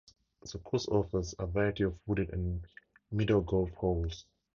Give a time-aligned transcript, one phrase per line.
[0.51, 2.63] The course offers a variety of wooded and
[3.11, 4.25] meadow golf holes.